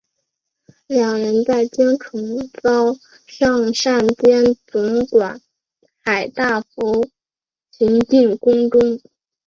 [0.87, 2.95] 两人在京城遭
[3.27, 5.39] 尚膳监总管
[6.03, 7.07] 海大富
[7.69, 8.99] 擒进宫中。